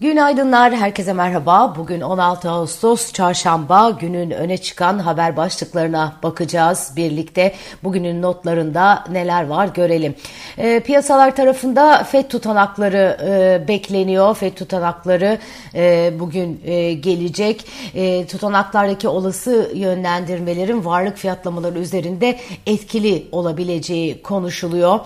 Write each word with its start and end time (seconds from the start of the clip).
Günaydınlar, 0.00 0.76
herkese 0.76 1.12
merhaba. 1.12 1.74
Bugün 1.78 2.00
16 2.00 2.50
Ağustos 2.50 3.12
Çarşamba 3.12 3.90
günün 3.90 4.30
öne 4.30 4.58
çıkan 4.58 4.98
haber 4.98 5.36
başlıklarına 5.36 6.12
bakacağız 6.22 6.92
birlikte. 6.96 7.54
Bugünün 7.84 8.22
notlarında 8.22 9.04
neler 9.10 9.46
var 9.46 9.68
görelim. 9.74 10.14
E, 10.58 10.80
piyasalar 10.80 11.36
tarafında 11.36 12.04
FED 12.04 12.24
tutanakları 12.24 13.18
e, 13.26 13.68
bekleniyor. 13.68 14.34
FED 14.34 14.54
tutanakları 14.54 15.38
e, 15.74 16.12
bugün 16.18 16.60
e, 16.64 16.92
gelecek. 16.92 17.64
E, 17.94 18.26
tutanaklardaki 18.26 19.08
olası 19.08 19.72
yönlendirmelerin 19.74 20.84
varlık 20.84 21.16
fiyatlamaları 21.16 21.78
üzerinde 21.78 22.38
etkili 22.66 23.26
olabileceği 23.32 24.22
konuşuluyor. 24.22 25.00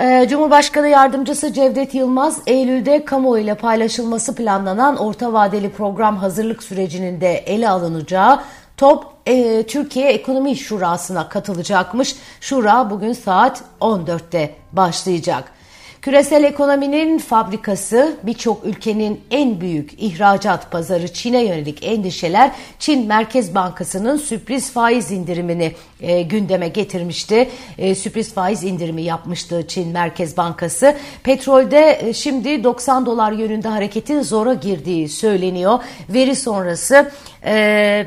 Ee, 0.00 0.26
Cumhurbaşkanı 0.30 0.88
Yardımcısı 0.88 1.52
Cevdet 1.52 1.94
Yılmaz, 1.94 2.40
Eylül'de 2.46 3.04
kamuoyu 3.04 3.42
ile 3.42 3.54
paylaşılması 3.54 4.34
planlanan 4.34 4.96
orta 4.96 5.32
vadeli 5.32 5.70
program 5.70 6.16
hazırlık 6.16 6.62
sürecinin 6.62 7.20
de 7.20 7.32
ele 7.34 7.68
alınacağı 7.68 8.40
top 8.76 9.06
e, 9.26 9.62
Türkiye 9.62 10.12
Ekonomi 10.12 10.56
Şurası'na 10.56 11.28
katılacakmış. 11.28 12.16
Şura 12.40 12.90
bugün 12.90 13.12
saat 13.12 13.62
14'te 13.80 14.54
başlayacak. 14.72 15.52
Küresel 16.02 16.44
ekonominin 16.44 17.18
fabrikası 17.18 18.16
birçok 18.22 18.64
ülkenin 18.64 19.20
en 19.30 19.60
büyük 19.60 19.92
ihracat 19.98 20.70
pazarı 20.70 21.12
Çin'e 21.12 21.44
yönelik 21.44 21.84
endişeler 21.86 22.50
Çin 22.78 23.06
Merkez 23.06 23.54
Bankası'nın 23.54 24.16
sürpriz 24.16 24.72
faiz 24.72 25.10
indirimini 25.10 25.72
e, 26.00 26.22
gündeme 26.22 26.68
getirmişti. 26.68 27.48
E, 27.78 27.94
sürpriz 27.94 28.34
faiz 28.34 28.64
indirimi 28.64 29.02
yapmıştı 29.02 29.64
Çin 29.68 29.88
Merkez 29.88 30.36
Bankası. 30.36 30.96
Petrolde 31.22 31.98
e, 32.02 32.12
şimdi 32.12 32.64
90 32.64 33.06
dolar 33.06 33.32
yönünde 33.32 33.68
hareketin 33.68 34.22
zora 34.22 34.54
girdiği 34.54 35.08
söyleniyor. 35.08 35.78
Veri 36.08 36.36
sonrası 36.36 37.10
e, 37.44 38.06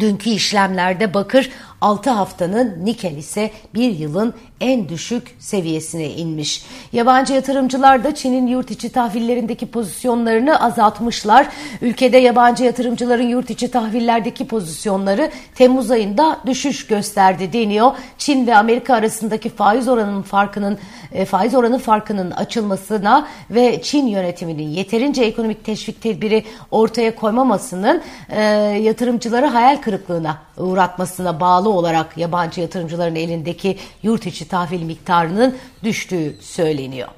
dünkü 0.00 0.30
işlemlerde 0.30 1.14
bakır 1.14 1.50
6 1.82 2.10
haftanın 2.10 2.84
nikel 2.84 3.16
ise 3.16 3.50
bir 3.74 3.90
yılın 3.90 4.34
en 4.60 4.88
düşük 4.88 5.36
seviyesine 5.38 6.10
inmiş. 6.10 6.64
Yabancı 6.92 7.32
yatırımcılar 7.32 8.04
da 8.04 8.14
Çin'in 8.14 8.46
yurt 8.46 8.70
içi 8.70 8.92
tahvillerindeki 8.92 9.66
pozisyonlarını 9.66 10.64
azaltmışlar. 10.64 11.48
Ülkede 11.80 12.18
yabancı 12.18 12.64
yatırımcıların 12.64 13.28
yurt 13.28 13.50
içi 13.50 13.70
tahvillerdeki 13.70 14.46
pozisyonları 14.46 15.30
Temmuz 15.54 15.90
ayında 15.90 16.38
düşüş 16.46 16.86
gösterdi 16.86 17.52
deniyor. 17.52 17.92
Çin 18.18 18.46
ve 18.46 18.56
Amerika 18.56 18.94
arasındaki 18.94 19.48
faiz 19.48 19.88
oranının 19.88 20.22
farkının 20.22 20.78
e, 21.12 21.24
faiz 21.24 21.54
oranı 21.54 21.78
farkının 21.78 22.30
açılmasına 22.30 23.26
ve 23.50 23.82
Çin 23.82 24.06
yönetiminin 24.06 24.68
yeterince 24.68 25.22
ekonomik 25.22 25.64
teşvik 25.64 26.02
tedbiri 26.02 26.44
ortaya 26.70 27.14
koymamasının 27.14 28.02
e, 28.28 28.42
yatırımcıları 28.82 29.46
hayal 29.46 29.76
kırıklığına 29.76 30.38
uğratmasına 30.56 31.40
bağlı 31.40 31.71
olarak 31.72 32.18
yabancı 32.18 32.60
yatırımcıların 32.60 33.16
elindeki 33.16 33.78
yurt 34.02 34.26
içi 34.26 34.48
tahvil 34.48 34.82
miktarının 34.82 35.56
düştüğü 35.84 36.36
söyleniyor. 36.40 37.08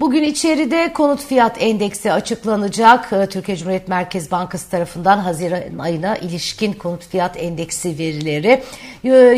Bugün 0.00 0.22
içeride 0.22 0.92
konut 0.92 1.20
fiyat 1.20 1.62
endeksi 1.62 2.12
açıklanacak. 2.12 3.12
Ee, 3.12 3.26
Türkiye 3.26 3.56
Cumhuriyet 3.56 3.88
Merkez 3.88 4.30
Bankası 4.30 4.70
tarafından 4.70 5.18
Haziran 5.18 5.78
ayına 5.78 6.16
ilişkin 6.16 6.72
konut 6.72 7.06
fiyat 7.06 7.36
endeksi 7.36 7.98
verileri. 7.98 8.62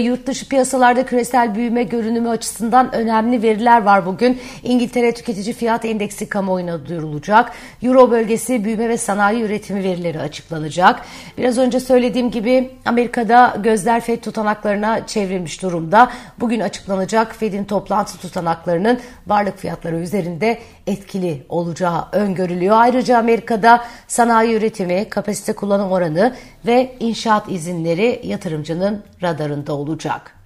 Yurt 0.03 0.27
dışı 0.27 0.49
piyasalarda 0.49 1.07
küresel 1.07 1.55
büyüme 1.55 1.83
görünümü 1.83 2.29
açısından 2.29 2.95
önemli 2.95 3.43
veriler 3.43 3.83
var 3.83 4.07
bugün. 4.07 4.39
İngiltere 4.63 5.15
Tüketici 5.15 5.55
Fiyat 5.55 5.85
Endeksi 5.85 6.29
kamuoyuna 6.29 6.87
duyurulacak. 6.87 7.53
Euro 7.83 8.11
bölgesi 8.11 8.65
büyüme 8.65 8.89
ve 8.89 8.97
sanayi 8.97 9.43
üretimi 9.43 9.85
verileri 9.85 10.21
açıklanacak. 10.21 11.03
Biraz 11.39 11.59
önce 11.59 11.81
söylediğim 11.81 12.31
gibi 12.31 12.71
Amerika'da 12.85 13.57
gözler 13.63 14.01
FED 14.01 14.21
tutanaklarına 14.21 15.07
çevrilmiş 15.07 15.63
durumda. 15.63 16.11
Bugün 16.41 16.61
açıklanacak 16.61 17.37
FED'in 17.37 17.65
toplantı 17.65 18.19
tutanaklarının 18.19 19.01
varlık 19.27 19.59
fiyatları 19.59 19.97
üzerinde 19.97 20.50
etkili 20.87 21.47
olacağı 21.49 22.09
öngörülüyor. 22.13 22.77
Ayrıca 22.77 23.19
Amerika'da 23.19 23.85
sanayi 24.09 24.55
üretimi, 24.55 25.09
kapasite 25.09 25.53
kullanım 25.53 25.93
oranı 25.93 26.37
ve 26.67 26.97
inşaat 27.01 27.53
izinleri 27.53 28.21
yatırımcının 28.25 29.05
radarında 29.23 29.73
olacak. 29.73 30.37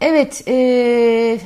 Evet, 0.00 0.48
e, 0.48 1.38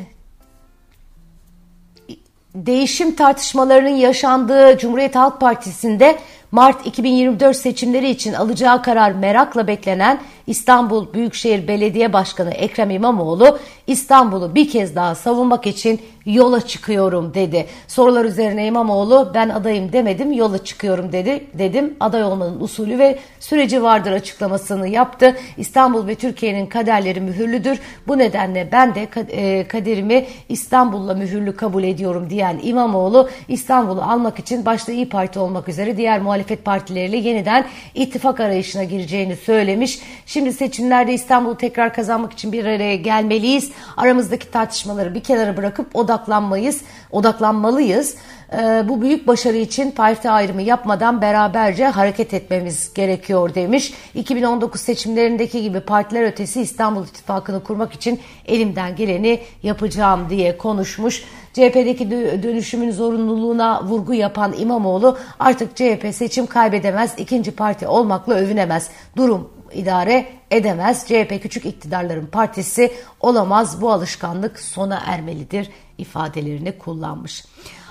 değişim 2.55 3.17
tartışmalarının 3.17 3.89
yaşandığı 3.89 4.79
Cumhuriyet 4.79 5.17
Halk 5.17 5.41
Partisi'nde 5.41 6.19
Mart 6.53 6.87
2024 6.87 7.57
seçimleri 7.57 8.11
için 8.11 8.33
alacağı 8.33 8.83
karar 8.83 9.13
merakla 9.13 9.67
beklenen 9.67 10.21
İstanbul 10.53 11.13
Büyükşehir 11.13 11.69
Belediye 11.69 12.13
Başkanı 12.13 12.51
Ekrem 12.51 12.91
İmamoğlu 12.91 13.59
İstanbul'u 13.87 14.55
bir 14.55 14.71
kez 14.71 14.97
daha 14.97 15.15
savunmak 15.15 15.67
için 15.67 16.01
yola 16.27 16.61
çıkıyorum 16.61 17.35
dedi. 17.35 17.67
Sorular 17.89 18.25
üzerine 18.25 18.67
İmamoğlu 18.67 19.31
ben 19.35 19.49
adayım 19.49 19.93
demedim 19.93 20.33
yola 20.33 20.65
çıkıyorum 20.65 21.13
dedi. 21.13 21.47
Dedim 21.55 21.97
aday 22.01 22.25
olmanın 22.25 22.61
usulü 22.61 22.99
ve 22.99 23.19
süreci 23.41 23.83
vardır 23.83 24.13
açıklamasını 24.13 24.89
yaptı. 24.89 25.37
İstanbul 25.57 26.07
ve 26.07 26.15
Türkiye'nin 26.15 26.67
kaderleri 26.67 27.21
mühürlüdür. 27.21 27.81
Bu 28.09 28.19
nedenle 28.19 28.69
ben 28.73 28.95
de 28.95 29.09
e, 29.31 29.69
kaderimi 29.69 30.27
İstanbul'la 30.49 31.15
mühürlü 31.15 31.57
kabul 31.57 31.83
ediyorum 31.83 32.31
diyen 32.31 32.61
İmamoğlu 32.63 33.29
İstanbul'u 33.49 34.03
almak 34.03 34.39
için 34.39 34.67
başta 34.67 34.93
İyi 34.93 35.09
Parti 35.09 35.39
olmak 35.39 35.69
üzere 35.69 35.97
diğer 35.97 36.21
muhalefet 36.21 36.65
partileriyle 36.65 37.17
yeniden 37.17 37.67
ittifak 37.95 38.41
arayışına 38.41 38.85
gireceğini 38.85 39.37
söylemiş. 39.37 39.99
Şimdi 40.27 40.42
seçimlerde 40.51 41.13
İstanbul'u 41.13 41.57
tekrar 41.57 41.95
kazanmak 41.95 42.33
için 42.33 42.53
bir 42.53 42.65
araya 42.65 42.97
gelmeliyiz. 42.97 43.73
Aramızdaki 43.97 44.51
tartışmaları 44.51 45.15
bir 45.15 45.23
kenara 45.23 45.57
bırakıp 45.57 45.97
odaklanmayız, 45.97 46.81
odaklanmalıyız. 47.11 48.17
Ee, 48.53 48.85
bu 48.89 49.03
büyük 49.03 49.27
başarı 49.27 49.57
için 49.57 49.91
parti 49.91 50.31
ayrımı 50.31 50.63
yapmadan 50.63 51.23
beraberce 51.23 51.87
hareket 51.87 52.35
etmemiz 52.35 52.95
gerekiyor 52.95 53.55
demiş. 53.55 53.95
2019 54.15 54.81
seçimlerindeki 54.81 55.63
gibi 55.63 55.81
partiler 55.81 56.23
ötesi 56.23 56.61
İstanbul 56.61 57.05
İttifakı'nı 57.05 57.65
kurmak 57.65 57.93
için 57.93 58.21
elimden 58.47 58.97
geleni 58.97 59.41
yapacağım 59.63 60.31
diye 60.31 60.59
konuşmuş. 60.59 61.25
CHP'deki 61.53 62.11
dönüşümün 62.43 62.91
zorunluluğuna 62.91 63.85
vurgu 63.85 64.15
yapan 64.15 64.55
İmamoğlu 64.59 65.19
artık 65.39 65.77
CHP 65.77 66.15
seçim 66.15 66.47
kaybedemez, 66.47 67.15
ikinci 67.19 67.51
parti 67.51 67.87
olmakla 67.87 68.35
övünemez. 68.35 68.91
Durum 69.17 69.51
idare 69.75 70.27
edemez. 70.51 71.07
CHP 71.07 71.43
küçük 71.43 71.67
iktidarların 71.67 72.27
partisi 72.27 72.93
olamaz. 73.21 73.81
Bu 73.81 73.93
alışkanlık 73.93 74.59
sona 74.59 75.03
ermelidir 75.07 75.71
ifadelerini 75.99 76.79
kullanmış. 76.79 77.45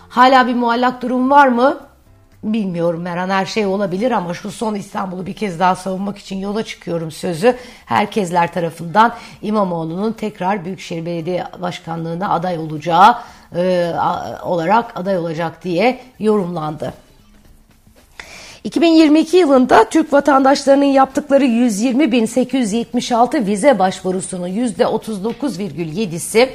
Hala 0.10 0.48
bir 0.48 0.56
muallak 0.56 1.02
durum 1.02 1.30
var 1.30 1.48
mı? 1.48 1.80
Bilmiyorum 2.44 3.06
her 3.06 3.18
an 3.18 3.30
her 3.30 3.46
şey 3.46 3.66
olabilir 3.66 4.12
ama 4.12 4.34
şu 4.34 4.52
son 4.52 4.76
İstanbul'u 4.76 5.26
bir 5.26 5.34
kez 5.34 5.60
daha 5.60 5.76
savunmak 5.76 6.18
için 6.18 6.36
yola 6.36 6.64
çıkıyorum 6.64 7.12
sözü 7.12 7.58
herkesler 7.86 8.54
tarafından 8.54 9.14
İmamoğlu'nun 9.42 10.12
tekrar 10.12 10.66
Büyükşehir 10.66 11.06
Belediye 11.06 11.46
Başkanlığı'na 11.62 12.30
aday 12.30 12.58
olacağı 12.58 13.18
e, 13.56 13.94
olarak 14.44 15.00
aday 15.00 15.18
olacak 15.18 15.64
diye 15.64 16.00
yorumlandı. 16.20 16.94
2022 18.64 19.38
yılında 19.38 19.90
Türk 19.90 20.14
vatandaşlarının 20.14 20.86
yaptıkları 20.86 21.46
120.876 21.46 23.46
vize 23.46 23.80
başvurusunun 23.80 24.48
%39,7'si 24.48 26.50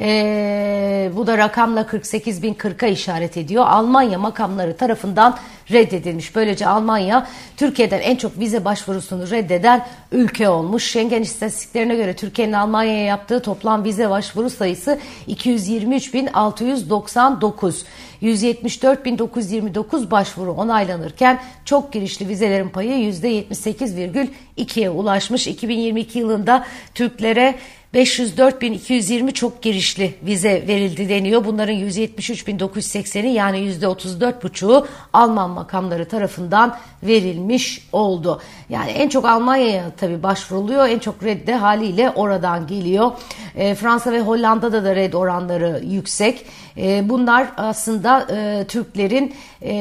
e, 0.00 1.10
bu 1.16 1.26
da 1.26 1.38
rakamla 1.38 1.80
48.040'a 1.80 2.88
işaret 2.88 3.36
ediyor. 3.36 3.66
Almanya 3.66 4.18
makamları 4.18 4.76
tarafından 4.76 5.38
reddedilmiş. 5.70 6.36
Böylece 6.36 6.66
Almanya 6.66 7.26
Türkiye'den 7.56 8.00
en 8.00 8.16
çok 8.16 8.38
vize 8.38 8.64
başvurusunu 8.64 9.30
reddeden 9.30 9.86
ülke 10.12 10.48
olmuş. 10.48 10.84
Schengen 10.84 11.22
istatistiklerine 11.22 11.96
göre 11.96 12.16
Türkiye'nin 12.16 12.52
Almanya'ya 12.52 13.04
yaptığı 13.04 13.42
toplam 13.42 13.84
vize 13.84 14.10
başvuru 14.10 14.50
sayısı 14.50 14.98
223.699. 15.28 17.84
174.929 18.22 20.10
başvuru 20.10 20.52
onaylanırken 20.52 21.40
çok 21.64 21.92
girişli 21.92 22.28
vizelerin 22.28 22.68
payı 22.68 23.12
%78,2'ye 23.12 24.90
ulaşmış. 24.90 25.46
2022 25.46 26.18
yılında 26.18 26.66
Türklere 26.94 27.54
504.220 27.94 29.32
çok 29.32 29.62
girişli 29.62 30.14
vize 30.22 30.64
verildi 30.68 31.08
deniyor. 31.08 31.44
Bunların 31.44 31.74
173.980'i 31.74 33.28
yani 33.28 33.58
%34,5'u 33.58 34.86
Alman 35.12 35.50
makamları 35.50 36.08
tarafından 36.08 36.76
verilmiş 37.02 37.88
oldu. 37.92 38.40
Yani 38.68 38.90
en 38.90 39.08
çok 39.08 39.24
Almanya'ya 39.24 39.84
tabii 39.96 40.22
başvuruluyor. 40.22 40.88
En 40.88 40.98
çok 40.98 41.24
redde 41.24 41.54
haliyle 41.54 42.10
oradan 42.10 42.66
geliyor. 42.66 43.12
E, 43.56 43.74
Fransa 43.74 44.12
ve 44.12 44.20
Hollanda'da 44.20 44.84
da 44.84 44.94
red 44.94 45.12
oranları 45.12 45.82
yüksek. 45.84 46.46
E, 46.76 47.08
bunlar 47.08 47.48
aslında 47.56 48.26
e, 48.30 48.64
Türklerin 48.64 49.34
e, 49.62 49.72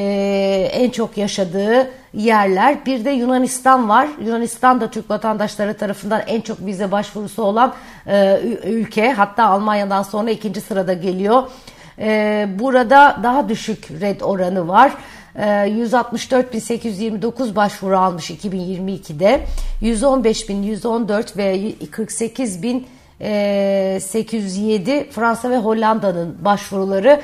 en 0.74 0.89
çok 0.89 1.18
yaşadığı 1.18 1.92
yerler. 2.18 2.86
Bir 2.86 3.06
de 3.06 3.10
Yunanistan 3.10 3.90
var. 3.90 4.08
Yunanistan 4.25 4.81
da 4.81 4.90
Türk 4.90 5.10
vatandaşları 5.10 5.78
tarafından 5.78 6.22
en 6.28 6.42
çok 6.42 6.66
vize 6.66 6.92
başvurusu 6.92 7.44
olan 7.44 7.74
e, 8.08 8.40
ülke. 8.66 9.12
Hatta 9.12 9.46
Almanya'dan 9.46 10.04
sonra 10.04 10.31
ikinci 10.31 10.62
sırada 10.62 10.94
geliyor. 10.94 11.44
E, 12.00 12.48
burada 12.60 13.19
daha 13.24 13.50
düşük 13.50 13.92
red 14.02 14.22
oranı 14.22 14.68
var. 14.68 14.94
164.829 15.38 17.56
başvuru 17.56 17.98
almış 17.98 18.31
2022'de. 18.31 19.44
115.114 19.81 21.38
ve 21.38 21.74
48.000 21.92 22.84
807 23.19 25.10
Fransa 25.12 25.50
ve 25.50 25.58
Hollanda'nın 25.58 26.46
başvuruları 26.46 27.22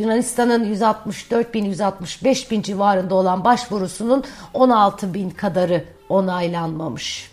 Yunanistan'ın 0.00 0.64
164 0.64 1.54
bin 1.54 1.64
165 1.64 2.50
bin 2.50 2.62
civarında 2.62 3.14
olan 3.14 3.44
başvurusunun 3.44 4.24
16 4.54 5.14
bin 5.14 5.30
kadarı 5.30 5.84
onaylanmamış. 6.08 7.30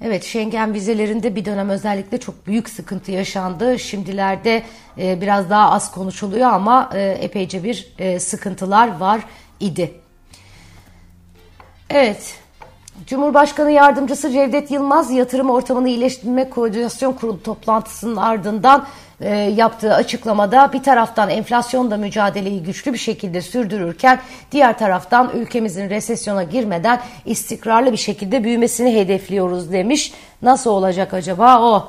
Evet 0.00 0.24
Schengen 0.24 0.74
vizelerinde 0.74 1.36
bir 1.36 1.44
dönem 1.44 1.68
özellikle 1.68 2.20
çok 2.20 2.46
büyük 2.46 2.68
sıkıntı 2.68 3.12
yaşandı. 3.12 3.78
Şimdilerde 3.78 4.62
e, 4.98 5.20
biraz 5.20 5.50
daha 5.50 5.70
az 5.70 5.90
konuşuluyor 5.90 6.50
ama 6.50 6.90
e, 6.94 7.00
epeyce 7.20 7.64
bir 7.64 7.94
e, 7.98 8.20
sıkıntılar 8.20 8.98
var 8.98 9.20
idi. 9.60 9.94
Evet 11.90 12.38
Cumhurbaşkanı 13.06 13.70
Yardımcısı 13.70 14.30
Cevdet 14.30 14.70
Yılmaz 14.70 15.10
yatırım 15.10 15.50
ortamını 15.50 15.88
iyileştirme 15.88 16.50
koordinasyon 16.50 17.12
kurulu 17.12 17.42
toplantısının 17.42 18.16
ardından 18.16 18.86
e, 19.20 19.36
yaptığı 19.36 19.94
açıklamada 19.94 20.72
bir 20.72 20.82
taraftan 20.82 21.30
enflasyonla 21.30 21.96
mücadeleyi 21.96 22.62
güçlü 22.62 22.92
bir 22.92 22.98
şekilde 22.98 23.42
sürdürürken 23.42 24.20
diğer 24.52 24.78
taraftan 24.78 25.30
ülkemizin 25.34 25.90
resesyona 25.90 26.42
girmeden 26.42 27.00
istikrarlı 27.24 27.92
bir 27.92 27.96
şekilde 27.96 28.44
büyümesini 28.44 28.94
hedefliyoruz 28.94 29.72
demiş. 29.72 30.12
Nasıl 30.42 30.70
olacak 30.70 31.14
acaba 31.14 31.60
o? 31.62 31.88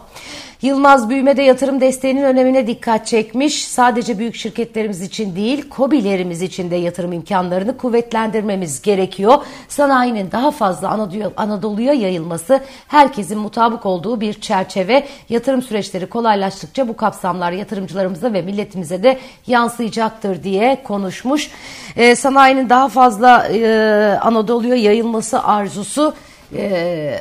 Yılmaz 0.61 1.09
büyümede 1.09 1.41
yatırım 1.41 1.81
desteğinin 1.81 2.23
önemine 2.23 2.67
dikkat 2.67 3.07
çekmiş. 3.07 3.67
Sadece 3.67 4.19
büyük 4.19 4.35
şirketlerimiz 4.35 5.01
için 5.01 5.35
değil, 5.35 5.69
kobilerimiz 5.69 6.41
için 6.41 6.71
de 6.71 6.75
yatırım 6.75 7.13
imkanlarını 7.13 7.77
kuvvetlendirmemiz 7.77 8.81
gerekiyor. 8.81 9.37
Sanayinin 9.67 10.31
daha 10.31 10.51
fazla 10.51 11.09
Anadolu'ya 11.37 11.93
yayılması, 11.93 12.59
herkesin 12.87 13.37
mutabık 13.37 13.85
olduğu 13.85 14.21
bir 14.21 14.33
çerçeve. 14.33 15.07
Yatırım 15.29 15.61
süreçleri 15.61 16.05
kolaylaştıkça 16.05 16.87
bu 16.87 16.95
kapsamlar 17.19 17.51
yatırımcılarımıza 17.51 18.33
ve 18.33 18.41
milletimize 18.41 19.03
de 19.03 19.19
yansıyacaktır 19.47 20.43
diye 20.43 20.83
konuşmuş. 20.83 21.51
Ee, 21.95 22.15
sanayinin 22.15 22.69
daha 22.69 22.89
fazla 22.89 23.47
e, 23.47 24.17
Anadolu'ya 24.21 24.75
yayılması 24.75 25.43
arzusu 25.43 26.13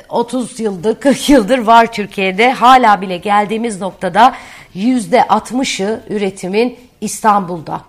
30 0.09 0.61
ee, 0.61 0.62
yıldır 0.62 1.00
40 1.00 1.29
yıldır 1.29 1.59
var 1.59 1.93
Türkiye'de 1.93 2.53
hala 2.53 3.00
bile 3.00 3.17
geldiğimiz 3.17 3.81
noktada 3.81 4.35
yüzde 4.75 5.19
60'ı 5.19 6.00
üretimin 6.09 6.79
İstanbul'da 7.00 7.81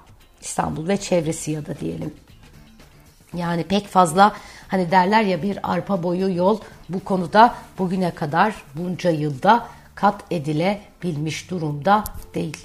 İstanbul 0.41 0.87
ve 0.87 0.97
çevresi 0.97 1.51
ya 1.51 1.65
da 1.65 1.79
diyelim. 1.79 2.13
Yani 3.33 3.63
pek 3.63 3.87
fazla 3.87 4.33
hani 4.67 4.91
derler 4.91 5.21
ya 5.21 5.43
bir 5.43 5.59
arpa 5.63 6.03
boyu 6.03 6.35
yol 6.35 6.59
bu 6.89 7.03
konuda 7.03 7.55
bugüne 7.77 8.11
kadar 8.11 8.53
bunca 8.75 9.09
yılda 9.09 9.65
kat 10.01 10.23
edilebilmiş 10.31 11.51
durumda 11.51 12.03
değil. 12.35 12.57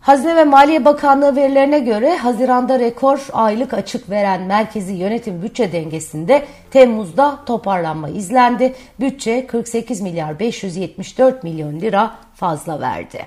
Hazine 0.00 0.36
ve 0.36 0.44
Maliye 0.44 0.84
Bakanlığı 0.84 1.36
verilerine 1.36 1.78
göre 1.78 2.16
Haziran'da 2.16 2.78
rekor 2.78 3.26
aylık 3.32 3.74
açık 3.74 4.10
veren 4.10 4.42
merkezi 4.42 4.92
yönetim 4.92 5.42
bütçe 5.42 5.72
dengesinde 5.72 6.46
Temmuz'da 6.70 7.38
toparlanma 7.46 8.08
izlendi. 8.08 8.74
Bütçe 9.00 9.46
48 9.46 10.00
milyar 10.00 10.38
574 10.38 11.44
milyon 11.44 11.80
lira 11.80 12.14
fazla 12.34 12.80
verdi. 12.80 13.26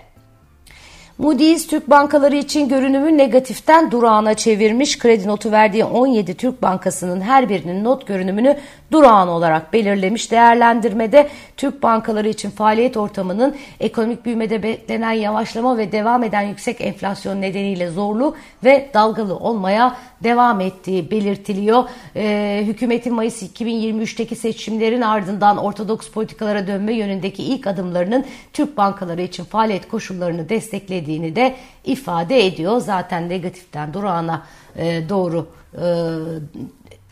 Moody's 1.18 1.68
Türk 1.68 1.90
bankaları 1.90 2.36
için 2.36 2.70
görünümü 2.70 3.18
negatiften 3.18 3.92
durağına 3.92 4.34
çevirmiş. 4.34 5.00
Kredi 5.00 5.28
notu 5.28 5.52
verdiği 5.52 5.86
17 5.86 6.34
Türk 6.34 6.62
bankasının 6.62 7.22
her 7.22 7.50
birinin 7.50 7.84
not 7.84 8.08
görünümünü 8.08 8.58
durağan 8.94 9.28
olarak 9.28 9.74
belirlemiş. 9.74 10.32
Değerlendirmede 10.32 11.30
Türk 11.58 11.84
bankaları 11.84 12.30
için 12.30 12.50
faaliyet 12.50 12.98
ortamının 12.98 13.56
ekonomik 13.80 14.26
büyümede 14.26 14.64
beklenen 14.64 15.12
yavaşlama 15.12 15.78
ve 15.78 15.92
devam 15.92 16.24
eden 16.24 16.42
yüksek 16.42 16.82
enflasyon 16.82 17.42
nedeniyle 17.42 17.90
zorlu 17.90 18.36
ve 18.64 18.90
dalgalı 18.94 19.36
olmaya 19.36 19.96
devam 20.24 20.62
ettiği 20.62 21.12
belirtiliyor. 21.12 21.84
Ee, 22.16 22.64
hükümetin 22.66 23.14
Mayıs 23.14 23.44
2023'teki 23.44 24.36
seçimlerin 24.36 25.02
ardından 25.02 25.58
ortodoks 25.58 26.10
politikalara 26.10 26.68
dönme 26.68 26.94
yönündeki 26.94 27.44
ilk 27.44 27.68
adımlarının 27.68 28.26
Türk 28.54 28.78
bankaları 28.78 29.22
için 29.22 29.44
faaliyet 29.44 29.88
koşullarını 29.88 30.50
desteklediğini 30.50 31.36
de 31.36 31.56
ifade 31.86 32.46
ediyor. 32.46 32.80
Zaten 32.80 33.30
negatiften 33.30 33.94
durağına 33.94 34.44
e, 34.76 35.10
doğru 35.10 35.48
e, 35.74 35.86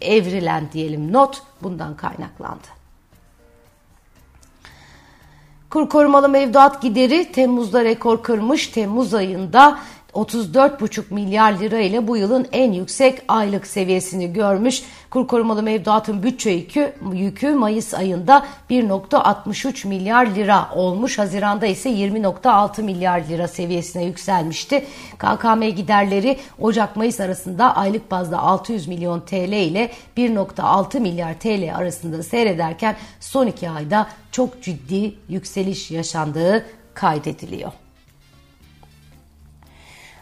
evrilen 0.01 0.71
diyelim 0.73 1.13
not 1.13 1.41
bundan 1.63 1.95
kaynaklandı. 1.95 2.67
Kur 5.69 5.89
korumalı 5.89 6.29
mevduat 6.29 6.81
gideri 6.81 7.31
Temmuz'da 7.31 7.83
rekor 7.83 8.23
kırmış. 8.23 8.67
Temmuz 8.67 9.13
ayında 9.13 9.79
34,5 10.13 11.03
milyar 11.09 11.59
lira 11.59 11.79
ile 11.79 12.07
bu 12.07 12.17
yılın 12.17 12.47
en 12.51 12.71
yüksek 12.71 13.21
aylık 13.27 13.67
seviyesini 13.67 14.33
görmüş. 14.33 14.83
Kur 15.09 15.27
korumalı 15.27 15.63
mevduatın 15.63 16.23
bütçe 16.23 16.49
yükü, 16.49 16.93
yükü 17.13 17.53
Mayıs 17.53 17.93
ayında 17.93 18.45
1.63 18.69 19.87
milyar 19.87 20.25
lira 20.25 20.69
olmuş. 20.75 21.19
Haziranda 21.19 21.65
ise 21.65 21.89
20.6 21.89 22.83
milyar 22.83 23.21
lira 23.29 23.47
seviyesine 23.47 24.03
yükselmişti. 24.03 24.85
KKM 25.17 25.63
giderleri 25.63 26.37
Ocak-Mayıs 26.59 27.19
arasında 27.19 27.75
aylık 27.75 28.11
bazda 28.11 28.39
600 28.39 28.87
milyon 28.87 29.19
TL 29.19 29.53
ile 29.53 29.91
1.6 30.17 30.99
milyar 30.99 31.39
TL 31.39 31.75
arasında 31.75 32.23
seyrederken 32.23 32.95
son 33.19 33.47
iki 33.47 33.69
ayda 33.69 34.07
çok 34.31 34.63
ciddi 34.63 35.15
yükseliş 35.29 35.91
yaşandığı 35.91 36.65
kaydediliyor. 36.93 37.80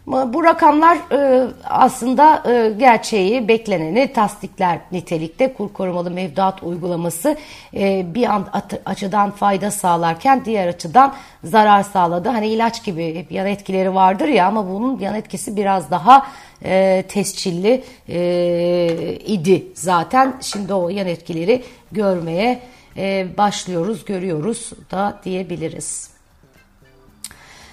Bu 0.10 0.44
rakamlar 0.44 0.98
e, 1.12 1.48
aslında 1.64 2.44
e, 2.52 2.74
gerçeği, 2.80 3.48
bekleneni 3.48 4.14
tasdikler 4.14 4.80
nitelikte 4.92 5.54
kur 5.54 5.74
korumalı 5.74 6.12
mevduat 6.12 6.64
uygulaması 6.64 7.38
e, 7.74 8.06
bir 8.16 8.24
an 8.24 8.48
açıdan 8.86 9.32
fayda 9.32 9.72
sağlarken 9.72 10.46
diğer 10.46 10.68
açıdan 10.68 11.16
zarar 11.44 11.84
sağladı. 11.84 12.30
Hani 12.30 12.48
ilaç 12.48 12.84
gibi 12.84 13.28
yan 13.30 13.48
etkileri 13.48 13.96
vardır 13.96 14.28
ya 14.28 14.48
ama 14.48 14.70
bunun 14.70 15.00
yan 15.00 15.16
etkisi 15.16 15.58
biraz 15.58 15.92
daha 15.92 16.28
tescilli 17.08 17.84
idi 19.26 19.68
zaten. 19.74 20.34
Şimdi 20.42 20.74
o 20.74 20.90
yan 20.90 21.08
etkileri 21.08 21.64
görmeye 21.92 22.62
başlıyoruz, 23.38 24.06
görüyoruz 24.06 24.72
da 24.92 25.20
diyebiliriz. 25.26 26.19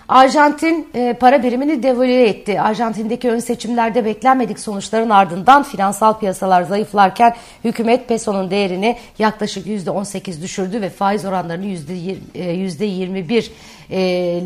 Arjantin 0.09 0.89
e, 0.95 1.13
para 1.21 1.43
birimini 1.43 1.83
devalüe 1.83 2.29
etti. 2.29 2.61
Arjantin'deki 2.61 3.31
ön 3.31 3.39
seçimlerde 3.39 4.05
beklenmedik 4.05 4.61
sonuçların 4.61 5.11
ardından 5.11 5.63
finansal 5.63 6.19
piyasalar 6.19 6.63
zayıflarken 6.63 7.35
hükümet 7.65 8.09
pesonun 8.09 8.51
değerini 8.51 8.97
yaklaşık 9.19 9.67
%18 9.67 10.43
düşürdü 10.43 10.81
ve 10.81 10.91
faiz 10.91 11.25
oranlarını 11.25 11.67
%21 11.67 13.37
e, 13.39 13.43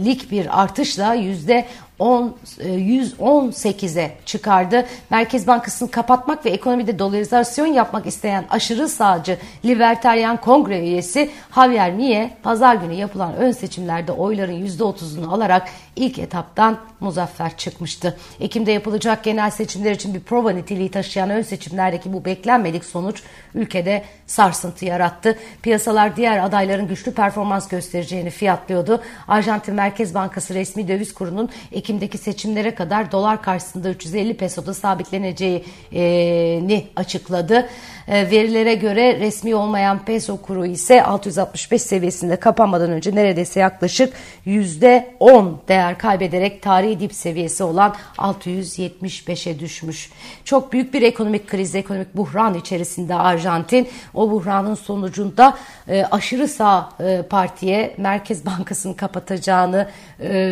lik 0.05 0.31
bir 0.31 0.63
artışla 0.63 1.15
yüzde 1.15 1.67
10, 1.99 2.37
118'e 2.59 4.13
çıkardı. 4.27 4.87
Merkez 5.11 5.47
Bankası'nı 5.47 5.91
kapatmak 5.91 6.47
ve 6.47 6.51
ekonomide 6.51 6.99
dolarizasyon 6.99 7.67
yapmak 7.67 8.07
isteyen 8.07 8.45
aşırı 8.51 8.89
sağcı 8.89 9.39
Libertarian 9.65 10.37
Kongre 10.37 10.81
üyesi 10.81 11.31
Javier 11.55 11.93
Milei 11.93 12.31
pazar 12.43 12.75
günü 12.75 12.95
yapılan 12.95 13.35
ön 13.35 13.53
seçimlerde 13.53 14.13
oyların 14.13 14.67
%30'unu 14.67 15.35
alarak 15.35 15.69
ilk 16.01 16.19
etaptan 16.19 16.79
muzaffer 17.01 17.57
çıkmıştı. 17.57 18.17
Ekim'de 18.41 18.73
yapılacak 18.73 19.25
genel 19.25 19.51
seçimler 19.51 19.91
için 19.91 20.15
bir 20.15 20.21
prova 20.21 20.51
niteliği 20.51 20.91
taşıyan 20.91 21.31
ön 21.31 21.43
seçimlerdeki 21.43 22.13
bu 22.13 22.25
beklenmedik 22.25 22.85
sonuç 22.85 23.23
ülkede 23.55 24.05
sarsıntı 24.27 24.85
yarattı. 24.85 25.39
Piyasalar 25.63 26.17
diğer 26.17 26.45
adayların 26.45 26.89
güçlü 26.89 27.15
performans 27.15 27.69
göstereceğini 27.69 28.31
fiyatlıyordu. 28.31 29.03
Arjantin 29.29 29.75
Merkez 29.75 30.15
Bankası 30.15 30.55
resmi 30.55 30.89
döviz 30.89 31.15
kurunun 31.15 31.51
Ekim'deki 31.73 32.19
seçimlere 32.19 32.75
kadar 32.75 33.13
dolar 33.13 33.43
karşısında 33.43 33.91
350 33.91 34.37
pesoda 34.37 34.75
sabitleneceğini 34.75 36.87
açıkladı. 36.97 37.69
E, 38.11 38.31
verilere 38.31 38.75
göre 38.75 39.21
resmi 39.21 39.55
olmayan 39.55 40.05
peso 40.05 40.37
kuru 40.37 40.67
ise 40.67 41.03
665 41.03 41.83
seviyesinde 41.83 42.37
kapanmadan 42.37 42.91
önce 42.91 43.15
neredeyse 43.15 43.61
yaklaşık 43.61 44.13
%10 44.47 45.53
değer 45.69 45.99
kaybederek 45.99 46.63
tarihi 46.63 47.01
dip 47.01 47.15
seviyesi 47.15 47.65
olan 47.65 47.95
675'e 48.19 49.59
düşmüş. 49.59 50.11
Çok 50.45 50.73
büyük 50.73 50.95
bir 50.95 51.03
ekonomik 51.03 51.49
kriz, 51.49 51.75
ekonomik 51.75 52.17
buhran 52.17 52.55
içerisinde 52.55 53.15
Arjantin. 53.15 53.89
O 54.15 54.31
buhranın 54.31 54.75
sonucunda 54.75 55.59
e, 55.89 56.05
aşırı 56.05 56.49
sağ 56.49 56.91
e, 57.01 57.23
partiye 57.23 57.95
Merkez 57.97 58.47
Bankası'nı 58.47 58.97
kapatacağını 58.97 59.89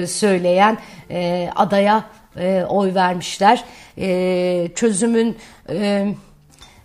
söyleyen 0.07 0.79
adaya 1.57 2.05
oy 2.69 2.95
vermişler. 2.95 3.65
Çözümün 4.75 5.37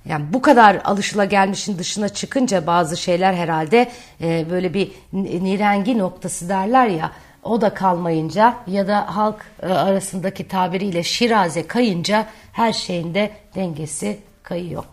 yani 0.05 0.25
bu 0.33 0.41
kadar 0.41 0.81
alışıla 0.83 1.25
gelmişin 1.25 1.77
dışına 1.77 2.09
çıkınca 2.09 2.67
bazı 2.67 2.97
şeyler 2.97 3.33
herhalde 3.33 3.91
e, 4.21 4.45
böyle 4.49 4.73
bir 4.73 4.91
nirengi 5.13 5.97
noktası 5.97 6.49
derler 6.49 6.87
ya 6.87 7.11
o 7.43 7.61
da 7.61 7.73
kalmayınca 7.73 8.55
ya 8.67 8.87
da 8.87 9.15
halk 9.15 9.45
e, 9.63 9.67
arasındaki 9.67 10.47
tabiriyle 10.47 11.03
şiraze 11.03 11.67
kayınca 11.67 12.25
her 12.51 12.73
şeyin 12.73 13.13
de 13.13 13.31
dengesi 13.55 14.19
kayıyor. 14.43 14.83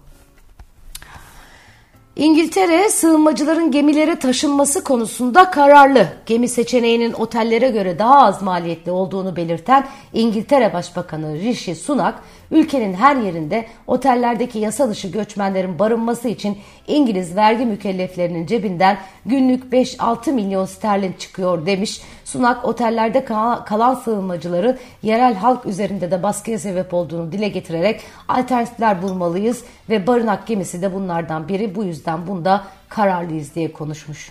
İngiltere 2.16 2.90
sığınmacıların 2.90 3.70
gemilere 3.70 4.18
taşınması 4.18 4.84
konusunda 4.84 5.50
kararlı. 5.50 6.08
Gemi 6.26 6.48
seçeneğinin 6.48 7.12
otellere 7.12 7.70
göre 7.70 7.98
daha 7.98 8.26
az 8.26 8.42
maliyetli 8.42 8.90
olduğunu 8.90 9.36
belirten 9.36 9.86
İngiltere 10.12 10.72
Başbakanı 10.72 11.34
Rishi 11.34 11.74
Sunak, 11.74 12.22
ülkenin 12.50 12.94
her 12.94 13.16
yerinde 13.16 13.66
otellerdeki 13.86 14.58
yasa 14.58 14.90
dışı 14.90 15.08
göçmenlerin 15.08 15.78
barınması 15.78 16.28
için 16.28 16.58
İngiliz 16.86 17.36
vergi 17.36 17.66
mükelleflerinin 17.66 18.46
cebinden 18.46 18.98
günlük 19.26 19.72
5-6 19.72 20.32
milyon 20.32 20.64
sterlin 20.64 21.12
çıkıyor 21.12 21.66
demiş. 21.66 22.02
Sunak 22.24 22.64
otellerde 22.64 23.24
kalan 23.64 23.94
sığınmacıların 23.94 24.78
yerel 25.02 25.34
halk 25.34 25.66
üzerinde 25.66 26.10
de 26.10 26.22
baskıya 26.22 26.58
sebep 26.58 26.94
olduğunu 26.94 27.32
dile 27.32 27.48
getirerek 27.48 28.00
alternatifler 28.28 29.02
bulmalıyız 29.02 29.64
ve 29.90 30.06
barınak 30.06 30.46
gemisi 30.46 30.82
de 30.82 30.94
bunlardan 30.94 31.48
biri 31.48 31.74
bu 31.74 31.84
yüzden 31.84 32.26
bunda 32.26 32.64
kararlıyız 32.88 33.54
diye 33.54 33.72
konuşmuş. 33.72 34.30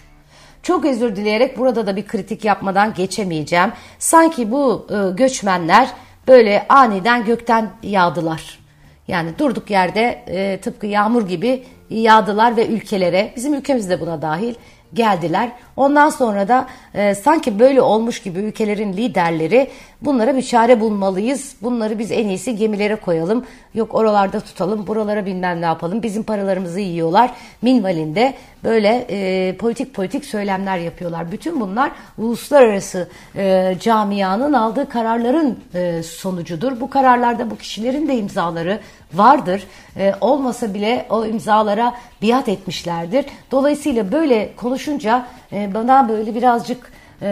Çok 0.63 0.85
özür 0.85 1.15
dileyerek 1.15 1.57
burada 1.57 1.87
da 1.87 1.95
bir 1.95 2.07
kritik 2.07 2.45
yapmadan 2.45 2.93
geçemeyeceğim. 2.93 3.71
Sanki 3.99 4.51
bu 4.51 4.87
e, 4.89 5.15
göçmenler 5.15 5.89
böyle 6.29 6.65
aniden 6.69 7.25
gökten 7.25 7.69
yağdılar. 7.83 8.59
Yani 9.07 9.29
durduk 9.37 9.69
yerde 9.69 10.23
e, 10.27 10.59
tıpkı 10.61 10.87
yağmur 10.87 11.27
gibi 11.27 11.63
yağdılar 11.89 12.57
ve 12.57 12.67
ülkelere, 12.67 13.33
bizim 13.35 13.53
ülkemiz 13.53 13.89
de 13.89 14.01
buna 14.01 14.21
dahil 14.21 14.55
geldiler. 14.93 15.51
Ondan 15.75 16.09
sonra 16.09 16.47
da 16.47 16.67
e, 16.93 17.15
sanki 17.15 17.59
böyle 17.59 17.81
olmuş 17.81 18.21
gibi 18.21 18.39
ülkelerin 18.39 18.93
liderleri 18.93 19.69
bunlara 20.01 20.35
bir 20.35 20.41
çare 20.41 20.79
bulmalıyız. 20.79 21.55
Bunları 21.61 21.99
biz 21.99 22.11
en 22.11 22.27
iyisi 22.27 22.55
gemilere 22.55 22.95
koyalım. 22.95 23.45
Yok 23.73 23.95
oralarda 23.95 24.39
tutalım, 24.39 24.87
buralara 24.87 25.25
bilmem 25.25 25.61
ne 25.61 25.65
yapalım. 25.65 26.03
Bizim 26.03 26.23
paralarımızı 26.23 26.79
yiyorlar. 26.79 27.31
Minvalinde 27.61 28.33
böyle 28.63 29.05
e, 29.09 29.57
politik 29.57 29.93
politik 29.93 30.25
söylemler 30.25 30.77
yapıyorlar. 30.77 31.31
Bütün 31.31 31.61
bunlar 31.61 31.91
uluslararası 32.17 33.09
e, 33.35 33.75
camianın 33.79 34.53
aldığı 34.53 34.89
kararların 34.89 35.59
e, 35.73 36.03
sonucudur. 36.03 36.79
Bu 36.79 36.89
kararlarda 36.89 37.51
bu 37.51 37.57
kişilerin 37.57 38.07
de 38.07 38.17
imzaları 38.17 38.79
vardır. 39.13 39.63
E, 39.97 40.15
olmasa 40.21 40.73
bile 40.73 41.05
o 41.09 41.25
imzalara 41.25 41.93
biat 42.21 42.49
etmişlerdir. 42.49 43.25
Dolayısıyla 43.51 44.11
böyle 44.11 44.55
konuşunca 44.55 45.25
e, 45.53 45.73
bana 45.73 46.09
böyle 46.09 46.35
birazcık 46.35 46.91
e, 47.21 47.27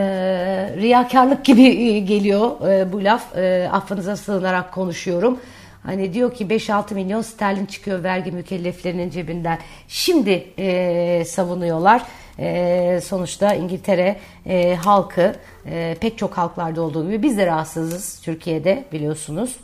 riyakarlık 0.77 1.45
gibi 1.45 2.05
geliyor 2.05 2.69
e, 2.69 2.93
bu 2.93 3.03
laf. 3.03 3.37
E, 3.37 3.69
affınıza 3.71 4.15
sığınarak 4.15 4.71
konuşuyorum. 4.71 5.39
Hani 5.83 6.13
diyor 6.13 6.33
ki 6.33 6.45
5-6 6.45 6.93
milyon 6.93 7.21
sterlin 7.21 7.65
çıkıyor 7.65 8.03
vergi 8.03 8.31
mükelleflerinin 8.31 9.09
cebinden. 9.09 9.59
Şimdi 9.87 10.47
e, 10.57 11.25
savunuyorlar. 11.25 12.03
E, 12.39 12.99
sonuçta 13.03 13.53
İngiltere 13.53 14.19
e, 14.45 14.75
halkı 14.75 15.35
e, 15.65 15.95
pek 16.01 16.17
çok 16.17 16.37
halklarda 16.37 16.81
olduğu 16.81 17.05
gibi 17.05 17.23
biz 17.23 17.37
de 17.37 17.45
rahatsızız 17.45 18.21
Türkiye'de 18.21 18.83
biliyorsunuz. 18.91 19.55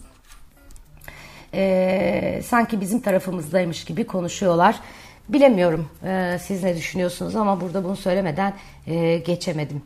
E, 1.54 2.42
sanki 2.46 2.82
bizim 2.82 3.02
tarafımızdaymış 3.02 3.86
gibi 3.86 4.04
konuşuyorlar. 4.04 4.76
Bilemiyorum 5.30 5.90
e, 6.06 6.38
siz 6.42 6.64
ne 6.64 6.76
düşünüyorsunuz 6.76 7.36
ama 7.36 7.62
burada 7.62 7.84
bunu 7.84 7.96
söylemeden 7.96 8.54
e, 8.88 9.18
geçemedim. 9.18 9.82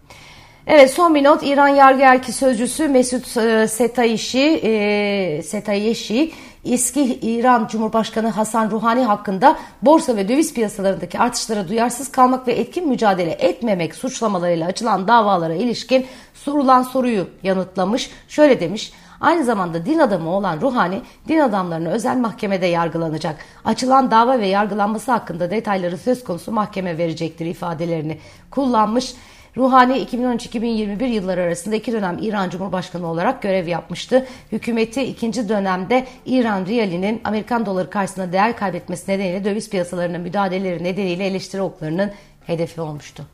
Evet 0.69 0.93
son 0.93 1.15
bir 1.15 1.23
not 1.23 1.43
İran 1.43 1.67
Yargı 1.67 2.01
Erki 2.01 2.33
Sözcüsü 2.33 2.87
Mesut 2.87 3.37
e, 3.37 3.67
Setayishi, 3.67 4.59
e, 4.63 5.41
Setayeshi 5.43 6.31
eski 6.65 7.03
İran 7.03 7.67
Cumhurbaşkanı 7.67 8.29
Hasan 8.29 8.71
Ruhani 8.71 9.03
hakkında 9.03 9.57
borsa 9.81 10.15
ve 10.15 10.29
döviz 10.29 10.53
piyasalarındaki 10.53 11.19
artışlara 11.19 11.67
duyarsız 11.67 12.11
kalmak 12.11 12.47
ve 12.47 12.53
etkin 12.53 12.87
mücadele 12.87 13.31
etmemek 13.31 13.95
suçlamalarıyla 13.95 14.67
açılan 14.67 15.07
davalara 15.07 15.53
ilişkin 15.53 16.05
sorulan 16.33 16.83
soruyu 16.83 17.27
yanıtlamış. 17.43 18.11
Şöyle 18.27 18.59
demiş. 18.59 18.93
Aynı 19.21 19.43
zamanda 19.43 19.85
din 19.85 19.99
adamı 19.99 20.29
olan 20.29 20.61
Ruhani, 20.61 21.01
din 21.27 21.39
adamlarını 21.39 21.89
özel 21.89 22.17
mahkemede 22.17 22.65
yargılanacak. 22.65 23.35
Açılan 23.65 24.11
dava 24.11 24.39
ve 24.39 24.47
yargılanması 24.47 25.11
hakkında 25.11 25.51
detayları 25.51 25.97
söz 25.97 26.23
konusu 26.23 26.51
mahkeme 26.51 26.97
verecektir 26.97 27.45
ifadelerini 27.45 28.17
kullanmış. 28.51 29.13
Ruhani 29.57 29.93
2013-2021 29.93 31.05
yılları 31.05 31.41
arasında 31.41 31.75
iki 31.75 31.91
dönem 31.91 32.17
İran 32.21 32.49
Cumhurbaşkanı 32.49 33.07
olarak 33.07 33.41
görev 33.41 33.67
yapmıştı. 33.67 34.27
Hükümeti 34.51 35.03
ikinci 35.03 35.49
dönemde 35.49 36.07
İran 36.25 36.65
riyalinin 36.65 37.21
Amerikan 37.23 37.65
doları 37.65 37.89
karşısında 37.89 38.33
değer 38.33 38.57
kaybetmesi 38.57 39.11
nedeniyle 39.11 39.45
döviz 39.45 39.69
piyasalarına 39.69 40.17
müdahaleleri 40.17 40.83
nedeniyle 40.83 41.25
eleştiri 41.25 41.61
oklarının 41.61 42.11
hedefi 42.45 42.81
olmuştu. 42.81 43.25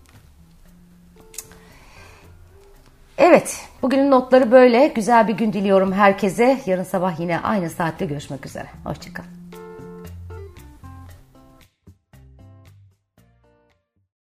Evet, 3.17 3.67
bugünün 3.81 4.11
notları 4.11 4.51
böyle. 4.51 4.87
Güzel 4.87 5.27
bir 5.27 5.33
gün 5.33 5.53
diliyorum 5.53 5.93
herkese. 5.93 6.59
Yarın 6.65 6.83
sabah 6.83 7.19
yine 7.19 7.39
aynı 7.39 7.69
saatte 7.69 8.05
görüşmek 8.05 8.45
üzere. 8.45 8.67
Hoşçakalın. 8.83 9.42